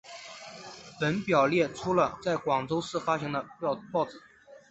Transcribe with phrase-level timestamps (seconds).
[0.99, 3.45] 本表列出了在广州市发行的
[3.91, 4.19] 报纸。